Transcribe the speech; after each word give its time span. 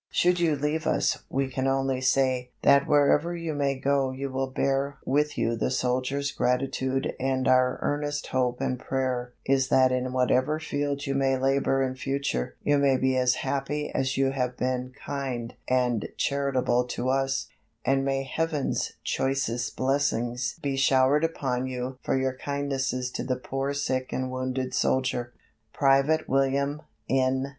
Should 0.09 0.39
you 0.39 0.55
leave 0.55 0.87
us 0.87 1.19
we 1.29 1.47
can 1.47 1.67
only 1.67 2.01
say 2.01 2.49
that 2.63 2.87
wherever 2.87 3.35
you 3.35 3.53
may 3.53 3.77
go 3.79 4.09
you 4.09 4.31
will 4.31 4.49
bear 4.49 4.97
with 5.05 5.37
you 5.37 5.55
the 5.55 5.69
soldier's 5.69 6.31
gratitude 6.31 7.13
and 7.19 7.47
our 7.47 7.77
earnest 7.83 8.25
hope 8.25 8.59
and 8.61 8.79
prayer 8.79 9.33
is 9.45 9.67
that 9.67 9.91
in 9.91 10.11
whatever 10.11 10.59
field 10.59 11.05
you 11.05 11.13
may 11.13 11.37
labor 11.37 11.83
in 11.83 11.93
future 11.93 12.55
you 12.63 12.79
may 12.79 12.97
be 12.97 13.15
as 13.15 13.35
happy 13.45 13.91
as 13.93 14.17
you 14.17 14.31
have 14.31 14.57
been 14.57 14.91
kind 15.05 15.53
and 15.67 16.07
charitable 16.17 16.83
to 16.87 17.07
us, 17.09 17.45
and 17.85 18.03
may 18.03 18.23
heaven's 18.23 18.93
choicest 19.03 19.77
blessings 19.77 20.57
be 20.63 20.75
showered 20.75 21.23
upon 21.23 21.67
you 21.67 21.99
for 22.01 22.17
your 22.17 22.33
kindnesses 22.35 23.11
to 23.11 23.23
the 23.23 23.35
poor 23.35 23.71
sick 23.71 24.11
and 24.11 24.31
wounded 24.31 24.73
soldier. 24.73 25.31
Private 25.73 26.27
William 26.27 26.81
N. 27.07 27.49